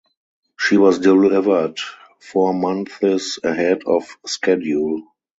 [0.57, 1.77] She was delivered
[2.19, 5.03] four months ahead of schedule.